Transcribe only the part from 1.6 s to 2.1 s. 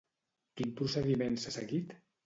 seguit?